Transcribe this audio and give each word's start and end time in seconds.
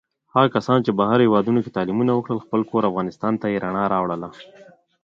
هغو 0.33 0.47
کسانو 0.55 0.85
چې 0.85 0.91
بهر 0.99 1.19
هېوادونوکې 1.25 1.75
تعلیمونه 1.77 2.11
وکړل، 2.13 2.43
خپل 2.45 2.61
کور 2.69 2.83
افغانستان 2.89 3.33
ته 3.41 3.45
یې 3.53 3.61
رڼا 3.65 3.83
راوړله. 3.93 4.29